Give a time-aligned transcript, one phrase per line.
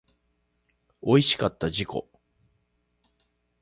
[1.03, 1.89] おいしかった自己